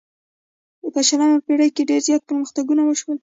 په 0.93 0.99
شلمه 1.07 1.37
پیړۍ 1.45 1.69
کې 1.75 1.83
ډیر 1.89 2.01
زیات 2.07 2.21
پرمختګونه 2.29 2.81
وشول. 2.85 3.17